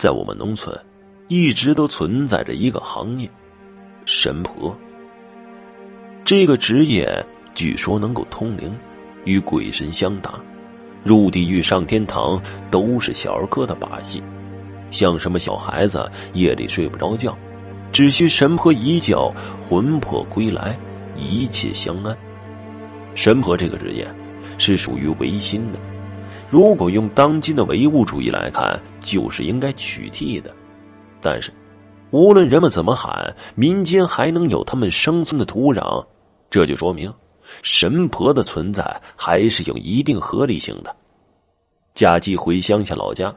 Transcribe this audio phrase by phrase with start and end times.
[0.00, 0.74] 在我们农村，
[1.28, 3.28] 一直都存在着一个行业——
[4.06, 4.74] 神婆。
[6.24, 7.22] 这个职业
[7.54, 8.74] 据说能够通灵，
[9.26, 10.40] 与鬼神相达，
[11.04, 12.40] 入地狱上天堂
[12.70, 14.22] 都是小儿科的把戏。
[14.90, 17.36] 像什么小孩子夜里睡不着觉，
[17.92, 19.30] 只需神婆一叫，
[19.68, 20.78] 魂魄归来，
[21.14, 22.16] 一切相安。
[23.14, 24.08] 神婆这个职业
[24.56, 25.78] 是属于唯心的。
[26.48, 30.54] 如果用当今的唯物主义来看，就是应该取缔的。
[31.20, 31.52] 但是，
[32.10, 36.04] 无论人们怎么喊，民间还能有他们生存的土壤，
[36.48, 37.12] 这就说明
[37.62, 40.94] 神婆的存在还是有一定合理性的。
[41.94, 43.34] 假期回乡下老家，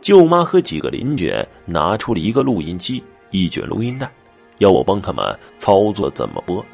[0.00, 1.32] 舅妈和几个邻居
[1.66, 4.10] 拿出了一个录音机、一卷录音带，
[4.58, 6.64] 要我帮他们操作怎么播。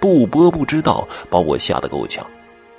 [0.00, 2.26] 不播不知道，把我吓得够呛。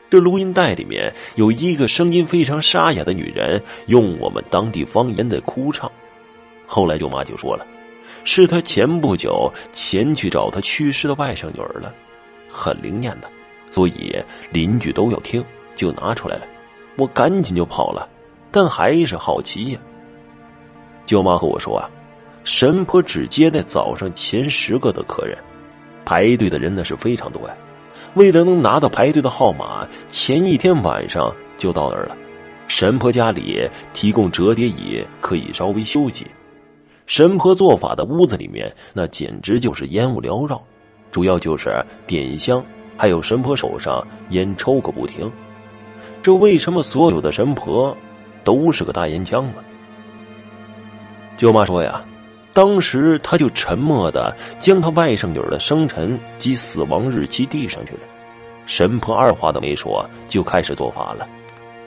[0.10, 5.92] 这录音带里面有一个声音非常沙哑的女人，用我们当地方言在哭唱。
[6.66, 7.68] 后来舅妈就说了，
[8.24, 11.94] 是她前不久前去找她去世的外甥女儿了，
[12.50, 13.30] 很灵验的，
[13.70, 14.16] 所以
[14.52, 15.44] 邻居都要听，
[15.76, 16.44] 就拿出来了。
[16.98, 18.09] 我赶紧就跑了，
[18.50, 19.80] 但还是好奇呀。
[21.06, 21.90] 舅妈和我说啊，
[22.46, 25.38] 神婆只接待早上前十个的客人，
[26.06, 27.56] 排队的人那是非常多呀。
[28.18, 32.18] 为了能拿到排队的号码，前一天晚上就到那儿了。
[32.68, 36.26] 神婆家里提供折叠椅，可以稍微休息。
[37.06, 40.62] 神婆做法的屋子里面，那简直就是烟雾缭绕，
[41.12, 41.72] 主要就是
[42.06, 42.62] 点香，
[42.98, 45.31] 还有神婆手上烟抽个不停。
[46.22, 47.96] 这为什么所有的神婆
[48.44, 49.64] 都是个大烟枪呢？
[51.38, 52.04] 舅妈说呀。
[52.58, 58.00] 当时他就沉默的将他外甥女的生辰及死亡日期递上去了，
[58.66, 61.30] 神婆二话都没说就开始做法了，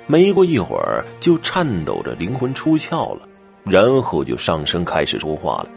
[0.06, 3.22] 没过一会儿就颤抖着灵魂出窍了，
[3.64, 5.68] 然后就上身开始说话了，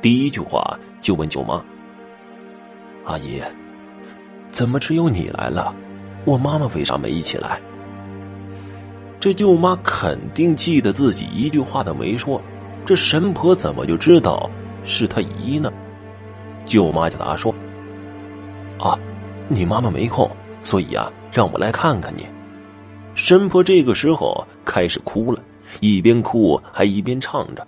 [0.00, 1.62] 第一句话就问舅妈
[3.04, 3.42] ：“阿姨，
[4.50, 5.74] 怎么只有你来了？
[6.24, 7.60] 我妈妈为啥没一起来？”
[9.20, 12.40] 这舅妈肯定记得自己一句话都没说。
[12.88, 14.50] 这神婆怎么就知道
[14.82, 15.70] 是他姨呢？
[16.64, 17.54] 舅妈就答说
[18.80, 18.98] ：“啊，
[19.46, 20.26] 你妈妈没空，
[20.62, 22.26] 所以啊，让我来看看你。”
[23.14, 25.44] 神婆这个时候开始哭了，
[25.80, 27.66] 一边哭还一边唱着：“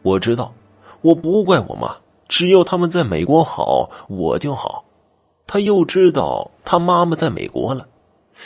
[0.00, 0.54] 我知道，
[1.02, 1.94] 我不怪我妈，
[2.26, 4.86] 只要他们在美国好，我就好。”
[5.46, 7.86] 他又知道他妈妈在美国了，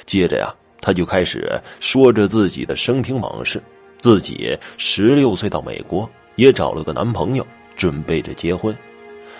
[0.05, 3.63] 接着呀，他就开始说着自己的生平往事。
[3.99, 7.47] 自己十六岁到美国，也找了个男朋友，
[7.77, 8.77] 准备着结婚，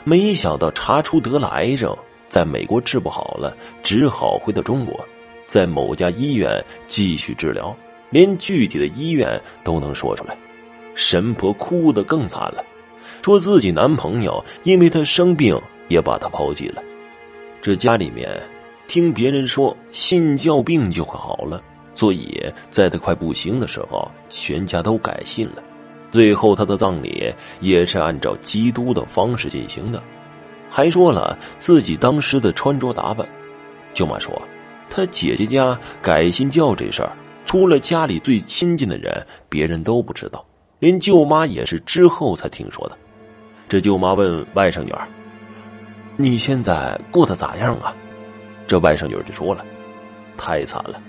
[0.05, 1.97] 没想到查出得了癌症，
[2.29, 4.99] 在美国治不好了，只好回到中国，
[5.47, 7.77] 在某家医院继续治疗，
[8.11, 10.37] 连具体的医院都能说出来。
[10.95, 12.65] 神婆哭得更惨了，
[13.23, 16.83] 说自己男朋友因为她生病也把她抛弃了。
[17.61, 18.43] 这家里面
[18.87, 21.63] 听别人说信教病就会好了。
[21.97, 22.41] 所以，
[22.71, 25.63] 在他快不行的时候，全家都改信了。
[26.11, 30.01] 最后，他的葬礼也是按照基督的方式进行的，
[30.71, 33.27] 还说了自己当时的穿着打扮。
[33.93, 34.41] 舅妈说，
[34.89, 37.13] 他姐姐家改信教这事儿，
[37.45, 40.45] 除了家里最亲近的人，别人都不知道，
[40.79, 42.97] 连舅妈也是之后才听说的。
[43.69, 45.09] 这舅妈问外甥女儿
[46.17, 47.95] ：“你现在过得咋样啊？”
[48.69, 49.65] 这外甥女儿就说了
[50.39, 51.01] ：“太惨了。”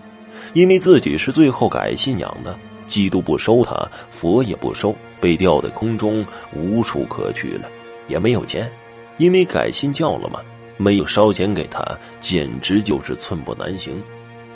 [0.53, 3.75] 因为自己是最后改信仰的，基督不收他，
[4.09, 7.69] 佛也不收，被吊在空中，无处可去了，
[8.07, 8.71] 也没有钱，
[9.17, 10.39] 因为改信教了嘛，
[10.77, 11.83] 没有烧钱给他，
[12.19, 14.01] 简直就是寸步难行。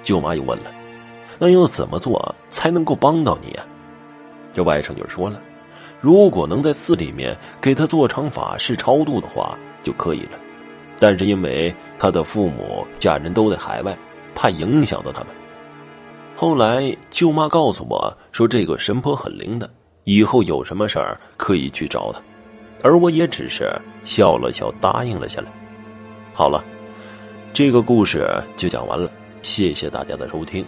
[0.01, 0.71] 舅妈又问了
[1.37, 3.65] ：“那要怎么做才能够帮到你啊？”
[4.53, 5.41] 这外甥女说了
[6.01, 10.39] ：“如果能在寺里面给他做场法事超度的话就可以了，
[10.99, 13.95] 但是因为他的父母家人都在海外，
[14.33, 15.27] 怕影响到他们。”
[16.35, 19.69] 后来，舅妈告诉我说：“这个神婆很灵的，
[20.05, 22.19] 以后有什么事儿可以去找她。”
[22.83, 23.71] 而我也只是
[24.03, 25.51] 笑了笑，答应了下来。
[26.33, 26.63] 好了，
[27.53, 29.11] 这个故事就讲完了，
[29.43, 30.65] 谢谢大家的收听。